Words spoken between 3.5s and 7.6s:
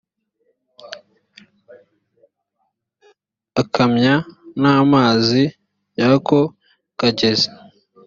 akanywa n amazi y ako kagezi